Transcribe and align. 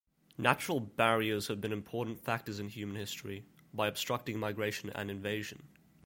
Natural 0.39 0.79
barriers 0.79 1.45
have 1.47 1.61
been 1.61 1.71
important 1.71 2.19
factors 2.23 2.59
in 2.59 2.69
human 2.69 2.95
history, 2.95 3.45
by 3.71 3.87
obstructing 3.87 4.39
migration 4.39 4.89
and 4.95 5.11
invasion. 5.11 5.67